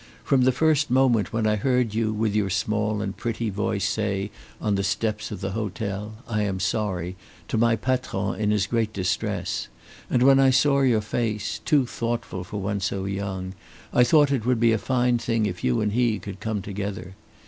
From 0.23 0.45
the 0.45 0.51
first 0.51 0.89
moment 0.89 1.31
when 1.31 1.45
I 1.45 1.57
heard 1.57 1.93
you 1.93 2.11
with 2.11 2.33
your 2.33 2.49
small 2.49 3.03
and 3.03 3.15
pretty 3.15 3.51
voice 3.51 3.87
say 3.87 4.31
on 4.59 4.73
the 4.73 4.83
steps 4.83 5.29
of 5.29 5.41
the 5.41 5.51
hotel 5.51 6.15
'I 6.27 6.41
am 6.41 6.59
sorry' 6.59 7.15
to 7.49 7.55
my 7.59 7.75
patron 7.75 8.39
in 8.39 8.49
his 8.49 8.65
great 8.65 8.93
distress, 8.93 9.67
and 10.09 10.23
when 10.23 10.39
I 10.39 10.49
saw 10.49 10.81
your 10.81 11.01
face, 11.01 11.59
too 11.65 11.85
thoughtful 11.85 12.43
for 12.43 12.57
one 12.59 12.79
so 12.79 13.05
young, 13.05 13.53
I 13.93 14.03
thought 14.03 14.31
it 14.31 14.43
would 14.43 14.59
be 14.59 14.71
a 14.71 14.79
fine 14.79 15.19
thing 15.19 15.45
if 15.45 15.63
you 15.63 15.81
and 15.81 15.91
he 15.91 16.17
could 16.17 16.39
come 16.39 16.63
together. 16.63 17.13